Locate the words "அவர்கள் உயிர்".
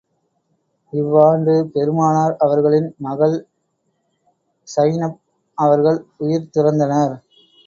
5.57-6.51